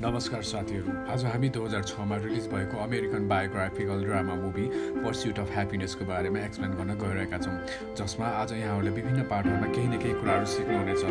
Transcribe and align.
नमस्कार 0.00 0.42
साथीहरू। 0.46 0.92
आज 1.12 1.24
हामी 1.26 1.48
दुई 1.50 1.64
हजार 1.64 1.82
छमा 1.82 2.16
रिलिज 2.16 2.46
भएको 2.48 2.78
American 2.78 3.26
biographical 3.28 4.02
drama 4.04 4.34
movie 4.42 4.66
pursuit 5.02 5.38
of 5.38 5.50
ह्याप्पिनेसको 5.52 6.04
बारेमा 6.06 6.38
एक्सप्लेन 6.38 6.72
गर्न 6.78 6.94
गइरहेका 7.00 7.38
छौँ 7.38 7.54
जसमा 7.98 8.26
आज 8.42 8.52
यहाँहरूले 8.52 8.90
विभिन्न 8.94 9.22
पार्टहरूमा 9.32 9.66
केही 9.74 9.88
न 9.88 9.98
केही 9.98 10.14
कुराहरू 10.20 10.46
सिक्नुहुनेछ। 10.46 11.02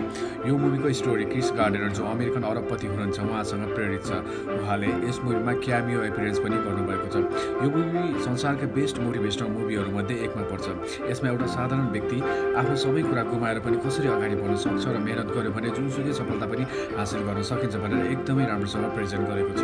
यो 0.47 0.58
मुभीको 0.58 0.94
स्टोरी 1.00 1.26
क्रिस 1.26 1.52
गार्डनर 1.58 1.92
जो 2.00 2.05
अमेरिकन 2.08 2.44
अरबपति 2.52 2.88
हुनुहुन्छ 2.88 3.20
उहाँसँग 3.20 3.65
प्रेरित 3.76 4.05
छ। 4.08 4.21
उहाँले 4.55 4.88
यस 5.04 5.19
मुभीमा 5.26 5.54
क्यामियो 5.67 6.04
एपिरेन्स 6.08 6.40
पनि 6.47 6.58
गर्नुभएको 6.67 7.08
छ। 7.12 7.15
यो 7.60 7.69
मुभी 7.76 8.24
संसारका 8.24 8.72
बेस्ट 8.72 8.99
मोटिभेसनल 9.04 9.51
मुभीहरूमध्ये 9.58 10.15
एकमा 10.24 10.47
पर्छ। 10.47 10.65
यसमा 11.12 11.29
एउटा 11.33 11.47
साधारण 11.58 11.92
व्यक्ति 11.92 12.17
आफ्नो 12.56 12.76
सबै 12.88 13.04
कुरा 13.12 13.28
गुमाएर 13.35 13.60
पनि 13.67 13.83
कसरी 13.83 14.08
अगाडि 14.15 14.35
बढ्न 14.40 14.56
सक्छ 14.63 14.83
र 14.88 14.97
मेहनत 15.12 15.35
गर्यो 15.35 15.51
भने 15.60 15.76
जुनसुकै 15.76 16.17
सफलता 16.23 16.45
पनि 16.55 16.63
हासिल 16.95 17.22
गर्न 17.27 17.44
सकिन्छ 17.52 17.76
भनेर 17.84 18.12
एकदमै 18.16 18.48
राम्रो 18.48 18.76
रूपसँग 18.77 18.95
प्रेजेन्ट 18.95 19.27
गरेको 19.30 19.53
छ। 19.57 19.63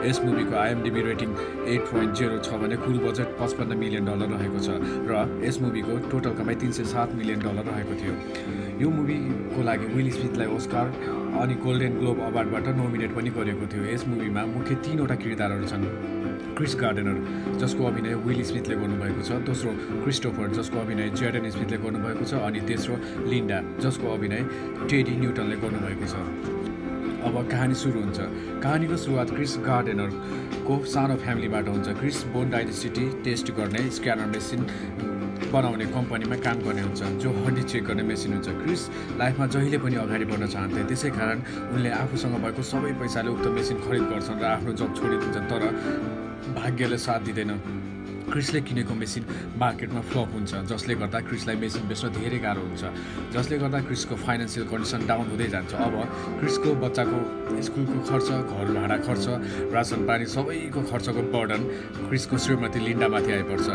यस 0.00 0.20
मुभीको 0.24 0.56
IMDb 0.56 1.00
rating 1.02 1.30
eight 1.68 1.82
point 1.90 2.14
zero 2.16 2.38
छ 2.40 2.56
भने 2.60 2.76
कुल 2.82 2.98
बजेट 2.98 3.36
पचपन्न 3.40 3.76
मिलियन 3.78 4.04
डलर 4.04 4.28
रहेको 4.32 4.60
छ 4.66 4.68
र 5.10 5.44
यस 5.44 5.60
मुभीको 5.60 5.96
टोटल 6.10 6.32
कमाइ 6.38 6.54
तिन 6.62 6.70
सय 6.72 6.84
सात 6.92 7.14
मिलियन 7.14 7.40
डलर 7.40 7.64
रहेको 7.70 7.94
थियो। 8.00 8.14
यो 8.80 8.90
मुभीको 8.90 9.62
लागि 9.62 9.86
विल 9.94 10.10
स्मिथलाई 10.10 10.46
ओस्कार 10.56 10.86
अनि 11.40 11.54
गोल्डेन 11.64 11.98
ग्लोब 11.98 12.20
अवार्डबाट 12.28 12.68
नोमिनेट 12.76 13.14
पनि 13.16 13.30
गरिएको 13.36 13.66
थियो। 13.72 13.84
यस 13.92 14.06
मुभीमा 14.08 14.44
मुख्य 14.54 14.74
तिनवटा 14.86 15.14
किरदारहरू 15.20 15.66
छन्। 15.72 15.84
क्रिस 16.56 16.74
गार्डनर 16.80 17.16
जसको 17.60 17.84
अभिनय 17.86 18.14
विल 18.24 18.42
स्मिथले 18.44 18.74
गर्नुभएको 18.80 19.22
छ 19.28 19.36
दोस्रो 19.48 19.70
क्रिस्टोफर 20.04 20.48
जसको 20.56 20.80
अभिनय 20.80 21.08
जेडन 21.20 21.50
स्मिथले 21.50 21.76
गर्नुभएको 21.84 22.24
छ 22.24 22.40
अनि 22.48 22.60
तेस्रो 22.70 22.96
लिन्डा 23.28 23.60
जसको 23.84 24.14
अभिनय 24.14 24.42
टेडी 24.90 25.16
न्युटनले 25.20 25.56
गर्नुभएको 25.64 26.06
छ। 26.12 26.49
अब 27.20 27.34
कहानी 27.50 27.74
सुरु 27.74 28.00
हुन्छ। 28.00 28.18
कहानीको 28.62 28.96
सुरुवात 28.96 29.30
क्रिस 29.30 29.56
गार्डेनरको 29.66 30.74
सानो 30.92 31.14
फ्यामिलीबाट 31.24 31.68
हुन्छ। 31.68 31.88
क्रिस 32.00 32.18
बोन 32.32 32.50
डाइडेसिटी 32.50 33.04
टेस्ट 33.24 33.50
गर्ने 33.58 33.82
स्क्यानर 33.98 34.26
मेसिन 34.34 34.60
बनाउने 35.52 35.86
कम्पनीमा 35.92 36.36
काम 36.46 36.58
गर्ने 36.64 36.82
हुन्छ 36.82 37.00
जो 37.22 37.30
हड्डी 37.44 37.62
चेक 37.62 37.84
गर्ने 37.84 38.02
मेसिन 38.08 38.32
हुन्छ। 38.32 38.48
क्रिस 38.62 38.82
लाइफमा 39.20 39.46
जहिले 39.52 39.78
पनि 39.84 39.96
अगाडि 40.04 40.24
बढ्न 40.30 40.46
चाहन्थे 40.46 40.82
त्यसै 40.88 41.10
कारण 41.18 41.38
उनले 41.74 41.90
आफूसँग 42.00 42.34
भएको 42.44 42.62
सबै 42.72 42.92
पैसाले 43.00 43.28
उक्त 43.34 43.46
मेसिन 43.58 43.76
खरिद 43.84 44.04
गर्छन् 44.12 44.40
र 44.40 44.44
आफ्नो 44.56 44.72
जब 44.80 44.88
छोडिदिन्छन् 44.96 45.48
तर 45.50 45.62
भाग्यले 46.56 46.98
साथ 46.98 47.20
दिँदैन। 47.28 47.50
क्रिसले 48.30 48.60
किनेको 48.62 48.94
मेसिन 48.94 49.24
मार्केटमा 49.58 50.00
फ्लप 50.10 50.30
हुन्छ 50.34 50.52
जसले 50.70 50.94
गर्दा 51.00 51.20
क्रिसलाई 51.28 51.56
मेसिन 51.56 51.82
बेच्न 51.90 52.08
धेरै 52.14 52.38
गाह्रो 52.46 52.62
हुन्छ। 52.62 52.82
जसले 53.34 53.58
गर्दा 53.58 53.80
क्रिसको 53.86 54.14
फाइनेन्सियल 54.26 54.66
कन्डिसन 54.70 55.00
डाउन 55.06 55.26
हुँदै 55.30 55.48
जान्छ। 55.54 55.72
अब 55.74 55.94
क्रिसको 56.40 56.68
बच्चाको 56.84 57.18
स्कुलको 57.66 57.98
खर्च 58.08 58.28
घर 58.30 58.66
भाडा 58.78 58.96
खर्च 59.06 59.26
रासन 59.74 60.00
पानी 60.08 60.26
सबैको 60.34 60.80
खर्चको 60.90 61.22
बर्डन 61.34 61.60
क्रिसको 62.08 62.36
श्रीमती 62.44 62.78
लिन्डामाथि 62.86 63.32
आइपर्छ। 63.32 63.68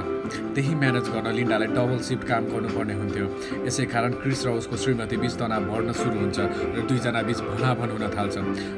त्यही 0.55 0.73
म्यानेज 0.81 1.05
गर्न 1.13 1.27
लिन्डालाई 1.39 1.67
डबल 1.75 1.99
सिफ्ट 2.09 2.23
काम 2.27 2.43
गर्नुपर्ने 2.53 2.93
हुन्थ्यो। 3.01 3.27
यसै 3.67 3.85
कारण 3.93 4.11
क्रिस 4.23 4.45
र 4.45 4.49
उसको 4.59 4.75
श्रीमती 4.83 5.17
बिच 5.19 5.33
तनाव 5.39 5.63
बढ्न 5.71 5.91
सुरु 5.99 6.17
हुन्छ 6.19 6.39
र 6.75 6.87
दुईजना 6.87 7.21
बिच 7.27 7.39
भनाभन 7.49 7.89
हुन 7.91 8.05
थाल्छ 8.15 8.35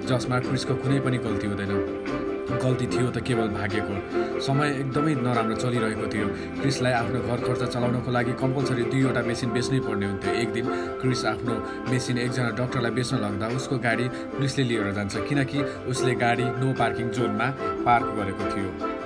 जसमा 0.10 0.40
क्रिसको 0.48 0.74
कुनै 0.82 1.00
पनि 1.06 1.18
गल्ती 1.22 1.48
हुँदैन। 1.48 2.27
गल्ती 2.48 2.88
थियो 2.88 3.10
त 3.12 3.22
केवल 3.28 3.48
भाग्यको। 3.52 4.40
समय 4.42 4.68
एकदमै 4.82 5.14
नराम्रो 5.16 5.56
चलिरहेको 5.56 6.08
थियो। 6.14 6.28
क्रिसलाई 6.60 6.94
आफ्नो 6.94 7.20
घर 7.20 7.40
खर्च 7.48 7.64
चलाउनको 7.74 8.12
लागि 8.12 8.34
कम्पलसरी 8.42 8.84
दुईवटा 8.92 9.22
मेसिन 9.28 9.50
बेच्नै 9.52 9.80
पर्ने 9.88 10.06
हुन्थ्यो। 10.08 10.34
एक 10.34 10.50
दिन 10.54 10.66
क्रिस 11.02 11.26
आफ्नो 11.34 11.56
मेसिन 11.92 12.18
एकजना 12.18 12.50
डक्टरलाई 12.60 12.92
बेच्न 12.98 13.20
लाग्दा 13.22 13.48
उसको 13.58 13.78
गाडी 13.78 14.06
पुलिसले 14.36 14.64
लिएर 14.64 14.92
जान्छ 14.98 15.28
किनकि 15.28 15.60
उसले 15.92 16.14
गाडी 16.24 16.46
नो 16.62 16.74
पार्किङ 16.80 17.10
जोनमा 17.12 17.48
पार्क 17.86 18.08
गरेको 18.18 18.44
थियो। 18.56 18.97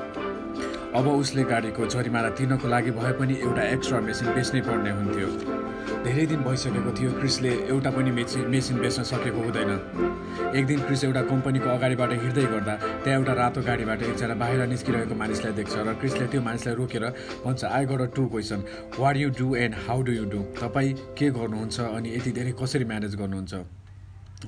अब 0.92 1.08
उसले 1.08 1.44
गाडीको 1.48 1.86
जरिमाना 1.88 2.30
तिर्नको 2.38 2.68
लागि 2.68 2.92
भए 2.92 3.12
पनि 3.20 3.36
एउटा 3.42 3.64
एक्स्ट्रा 3.76 4.00
मेसिन 4.08 4.28
बेच्नै 4.36 4.62
पर्ने 4.62 4.92
हुन्थ्यो। 4.92 5.28
धेरै 6.04 6.26
दिन 6.32 6.42
भइसकेको 6.44 6.92
थियो 7.00 7.12
क्रिसले 7.20 7.52
एउटा 7.72 7.92
पनि 7.96 8.12
मेसिन 8.12 8.48
मेसिन 8.52 8.78
बेच्न 8.84 9.04
सकेको 9.12 9.40
हुँदैन। 9.46 9.72
एक 10.60 10.66
दिन 10.68 10.80
क्रिस 10.84 11.04
एउटा 11.04 11.22
कम्पनीको 11.32 11.70
अगाडिबाट 11.70 12.12
हिँड्दै 12.24 12.46
गर्दा 12.54 12.76
त्यहाँ 13.04 13.18
एउटा 13.20 13.34
रातो 13.40 13.62
गाडीबाट 13.72 14.04
एकजना 14.04 14.36
बाहिर 14.44 14.68
निस्किरहेको 14.68 15.16
मानिसलाई 15.16 15.54
देख्छ 15.60 15.74
र 15.80 15.94
क्रिसले 16.02 16.28
त्यो 16.28 16.42
मानिसलाई 16.48 16.76
रोकेर 16.76 17.06
भन्छ 17.46 17.64
I 17.72 17.86
got 17.92 18.02
a 18.02 18.08
two 18.16 18.28
question 18.28 18.60
what 19.00 19.16
you 19.24 19.30
do 19.40 19.56
and 19.64 19.76
how 19.88 20.02
do 20.04 20.12
you 20.12 20.26
do? 20.34 20.40
तपाईँ 20.60 20.94
के 21.18 21.30
गर्नुहुन्छ 21.40 21.80
अनि 21.98 22.10
यति 22.16 22.32
धेरै 22.36 22.54
कसरी 22.62 22.86
म्यानेज 22.92 23.16
गर्नुहुन्छ? 23.16 23.54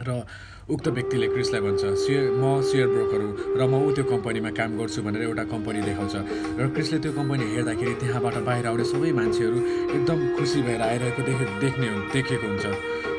र 0.02 0.26
उक्त 0.70 0.88
व्यक्तिले 0.88 1.28
क्रिसलाई 1.28 1.62
भन्छ 1.62 1.82
सेयर 2.02 2.24
म 2.40 2.62
सेयर 2.66 2.88
ब्रोकर 2.88 3.22
हुँ 3.22 3.34
र 3.60 3.62
म 3.68 3.74
ऊ 3.84 3.92
त्यो 3.94 4.04
कम्पनीमा 4.10 4.52
काम 4.58 4.78
गर्छु 4.80 5.02
भनेर 5.06 5.22
एउटा 5.22 5.44
कम्पनी 5.54 5.82
देखाउँछ। 5.86 6.16
र 6.58 6.68
क्रिसले 6.74 6.98
त्यो 7.04 7.12
कम्पनी 7.14 7.46
हेर्दाखेरि 7.54 7.94
त्यहाँबाट 8.02 8.36
बाहिर 8.48 8.66
आउने 8.74 8.86
सबै 8.90 9.12
मान्छेहरू 9.14 9.58
एकदम 9.94 10.20
खुसी 10.38 10.60
भएर 10.66 10.82
आइरहेको 10.82 11.22
देखे 11.30 11.46
देख्ने 11.62 11.88
देखेको 12.16 12.48
हुन्छ। 12.48 12.66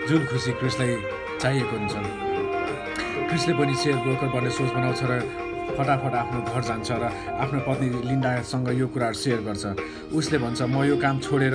जुन 0.09 0.21
खुसी 0.27 0.51
क्रिसलाई 0.59 0.91
चाहिएको 1.41 1.75
हुन्छ। 1.79 1.95
क्रिसले 3.29 3.53
पनि 3.55 3.75
सेयर 3.75 3.97
ब्रोकर 4.03 4.29
बन्ने 4.35 4.51
सोच 4.51 4.71
बनाउँछ 4.75 5.03
र 5.05 5.13
फटाफट 5.75 6.15
आफ्नो 6.15 6.39
घर 6.49 6.63
जान्छ 6.65 6.91
र 6.91 7.05
आफ्नो 7.45 7.59
पत्नी 7.67 7.87
लिन्डासँग 8.09 8.69
यो 8.79 8.87
कुराहरू 8.89 9.19
सेयर 9.21 9.41
गर्छ। 9.47 9.65
उसले 10.17 10.39
भन्छ 10.39 10.61
म 10.65 10.85
यो 10.91 10.97
काम 10.97 11.19
छोडेर 11.21 11.55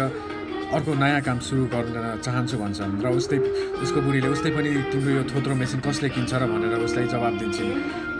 अर्को 0.69 0.94
नयाँ 0.94 1.22
काम 1.25 1.40
सुरु 1.41 1.66
गर्न 1.74 2.22
चाहन्छु 2.22 2.57
भन्छ 2.62 2.80
र 3.02 3.07
उस्तै 3.09 3.38
उसको 3.81 4.00
बुढीले 4.06 4.30
उस्तै 4.30 4.50
पनि 4.53 4.69
तिम्रो 4.94 5.12
यो 5.18 5.24
थोत्रो 5.25 5.53
मेसिन 5.57 5.80
कसले 5.81 6.09
किन्छ 6.13 6.34
र 6.38 6.46
भनेर 6.46 6.78
उसलाई 6.85 7.07
जवाब 7.09 7.34
दिन्छन्। 7.41 7.69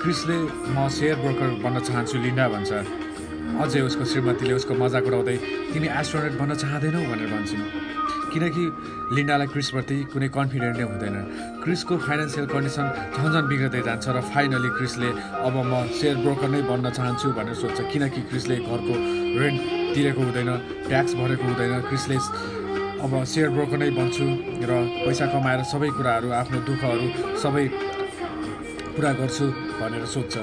क्रिसले 0.02 0.38
म 0.74 0.90
सेयर 0.90 1.16
ब्रोकर 1.22 1.50
बन्न 1.62 1.78
चाहन्छु 1.86 2.16
लिन्डा 2.26 2.46
भन्छ। 2.50 2.72
अझै 3.62 3.82
उसको 3.86 4.04
श्रीमतीले 4.12 4.54
उसको 4.58 4.74
मजाक 4.82 5.06
उडाउँदै 5.10 5.38
तिमी 5.74 5.88
एस्ट्रोनेट 6.02 6.34
बन्न 6.42 6.52
चाहँदैनौ 6.58 7.02
भनेर 7.06 7.30
भन्छन्। 7.38 7.64
किनकि 8.34 8.64
लिन्डालाई 9.14 9.48
क्रिसप्रति 9.54 9.98
कुनै 10.10 10.30
कन्फिडेन्ट 10.34 10.78
नै 10.78 10.86
हुँदैन। 10.90 11.18
क्रिसको 11.62 11.94
फाइनेन्सियल 12.02 12.46
कन्डिसन 12.50 12.86
झन् 13.14 13.34
झन् 13.34 13.50
बिग्रदै 13.50 13.82
जान्छ 13.86 14.06
र 14.10 14.18
फाइनली 14.34 14.70
क्रिसले 14.78 15.10
अब 15.46 15.56
म 15.70 15.86
सेयर 15.98 16.18
ब्रोकर 16.26 16.50
नै 16.50 16.62
बन्न 16.66 16.86
चाहन्छु 16.98 17.28
भनेर 17.38 17.56
सोध्छ। 17.62 17.78
किनकि 17.94 18.22
क्रिसले 18.30 18.56
घरको 18.66 18.94
रेन्ट 19.38 19.79
तिरेको 19.94 20.22
हुँदैन 20.22 20.50
ट्याक्स 20.88 21.14
भरेको 21.20 21.44
हुँदैन। 21.50 21.74
क्रिसले 21.90 22.18
अब 23.00 23.12
सेयर 23.32 23.50
ब्रोकर 23.56 23.78
नै 23.80 23.90
बन्छु 23.96 24.26
र 24.70 24.72
पैसा 25.08 25.26
कमाएर 25.34 25.62
सबै 25.72 25.90
कुराहरू 25.98 26.28
आफ्नो 26.36 26.58
दुःखहरू 26.68 27.06
सबै 27.40 27.66
पुरा 28.96 29.12
गर्छु 29.20 29.46
भनेर 29.80 30.06
सोध्छ। 30.14 30.36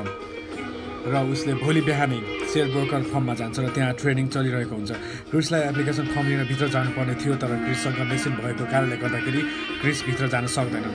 र 1.07 1.15
उसले 1.33 1.53
भोलि 1.63 1.81
बिहानै 1.87 2.21
सेयर 2.51 2.67
ब्रोकर 2.73 3.03
फर्ममा 3.13 3.35
जान्छ 3.41 3.57
र 3.61 3.69
त्यहाँ 3.77 3.93
ट्रेनिङ 4.01 4.27
चलिरहेको 4.35 4.75
हुन्छ। 4.75 4.93
क्रिसलाई 5.31 5.63
एप्लिकेसन 5.71 6.07
फर्म 6.15 6.27
लिन 6.27 6.43
भित्र 6.51 6.67
जानुपर्ने 6.75 7.15
थियो 7.21 7.35
तर 7.37 7.51
क्रिससँग 7.65 8.01
मेसिन 8.11 8.33
भएको 8.41 8.65
कारणले 8.73 8.97
गर्दाखेरि 9.05 9.43
क्रिस 9.81 9.99
भित्र 10.07 10.25
जान 10.33 10.47
सक्दैन। 10.57 10.87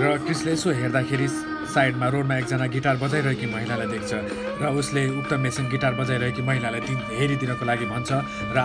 र 0.00 0.04
क्रिसले 0.24 0.52
यसो 0.52 0.68
हेर्दाखेरि 0.80 1.28
साइडमा 1.74 2.06
रोडमा 2.14 2.34
एकजना 2.38 2.66
गिटार 2.74 2.96
बजाइरहेकी 3.02 3.46
महिलालाई 3.54 3.88
देख्छ 3.94 4.10
र 4.60 4.64
उसले 4.80 5.02
उक्त 5.20 5.32
मेसिन 5.44 5.68
गिटार 5.72 5.94
बजाइरहेकी 6.00 6.42
महिलालाई 6.48 6.80
दिन 6.88 6.98
हेरिदिनको 7.18 7.64
लागि 7.64 7.86
भन्छ 7.92 8.10
र 8.56 8.58